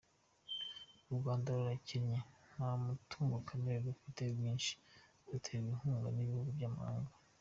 U 1.11 1.13
Rwanda 1.19 1.47
rurakennye 1.57 2.19
nta 2.53 2.69
mutungo 2.83 3.35
kamere 3.47 3.77
rufite 3.87 4.21
mwinshi, 4.37 4.73
ruterwa 5.29 5.69
inkunga 5.73 6.09
n’ibihugu 6.11 6.49
by’amahanga. 6.57 7.11